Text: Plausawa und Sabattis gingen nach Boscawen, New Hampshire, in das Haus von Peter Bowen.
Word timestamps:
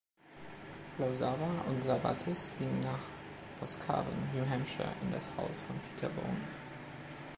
Plausawa 0.97 1.61
und 1.69 1.83
Sabattis 1.83 2.51
gingen 2.57 2.79
nach 2.79 3.01
Boscawen, 3.59 4.31
New 4.33 4.49
Hampshire, 4.49 4.91
in 5.03 5.11
das 5.11 5.29
Haus 5.37 5.59
von 5.59 5.79
Peter 5.93 6.09
Bowen. 6.09 6.41